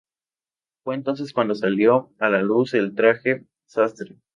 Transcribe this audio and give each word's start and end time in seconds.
Fue 0.83 0.95
entonces 0.95 1.31
cuando 1.31 1.53
salió 1.53 2.11
a 2.17 2.29
la 2.31 2.41
luz 2.41 2.73
el 2.73 2.95
"traje 2.95 3.45
sastre". 3.67 4.17